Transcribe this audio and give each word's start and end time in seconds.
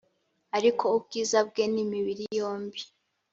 ariko 0.57 0.83
ubwiza 0.97 1.37
bwe 1.47 1.63
ni 1.73 1.79
imibiri 1.85 2.23
yombi 2.37 2.81